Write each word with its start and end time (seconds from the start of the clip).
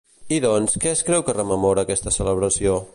I 0.37 0.37
doncs, 0.45 0.79
què 0.85 0.89
es 0.93 1.05
creu 1.11 1.27
que 1.29 1.37
rememora 1.39 1.85
aquesta 1.87 2.19
celebració? 2.21 2.79